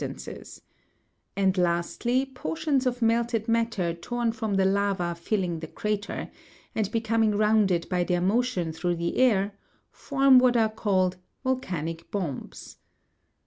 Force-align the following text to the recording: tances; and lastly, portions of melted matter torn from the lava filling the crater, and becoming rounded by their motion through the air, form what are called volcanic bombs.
tances; 0.01 0.61
and 1.35 1.59
lastly, 1.59 2.25
portions 2.25 2.87
of 2.87 3.03
melted 3.03 3.47
matter 3.47 3.93
torn 3.93 4.31
from 4.31 4.55
the 4.55 4.65
lava 4.65 5.13
filling 5.13 5.59
the 5.59 5.67
crater, 5.67 6.31
and 6.73 6.89
becoming 6.89 7.37
rounded 7.37 7.87
by 7.87 8.03
their 8.03 8.19
motion 8.19 8.73
through 8.73 8.95
the 8.95 9.17
air, 9.17 9.51
form 9.91 10.39
what 10.39 10.57
are 10.57 10.69
called 10.71 11.17
volcanic 11.43 12.09
bombs. 12.09 12.77